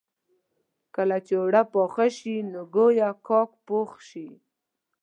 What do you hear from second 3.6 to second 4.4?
پوخ شي.